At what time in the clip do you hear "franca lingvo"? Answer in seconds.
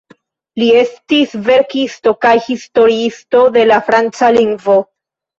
3.91-4.79